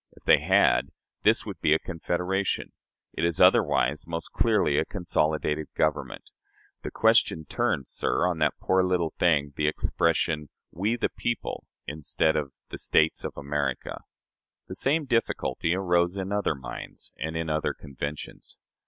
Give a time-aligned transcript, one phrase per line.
[0.13, 0.89] If they had,
[1.21, 2.71] this would be a confederation:
[3.13, 6.31] it is otherwise most clearly a consolidated government.
[6.81, 12.35] The question turns, sir, on that poor little thing the expression, 'We, the people,' instead
[12.35, 13.99] of the States of America."
[14.67, 18.57] The same difficulty arose in other minds and in other conventions.